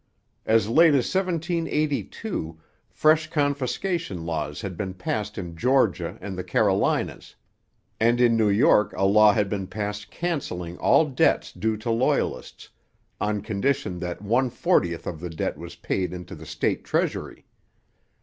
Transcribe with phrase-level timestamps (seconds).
[0.47, 2.59] As late as 1782
[2.89, 7.35] fresh confiscation laws had been passed in Georgia and the Carolinas;
[7.99, 12.69] and in New York a law had been passed cancelling all debts due to Loyalists,
[13.19, 17.45] on condition that one fortieth of the debt was paid into the state treasury.